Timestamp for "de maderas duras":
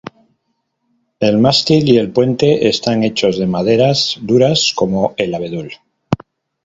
3.37-4.73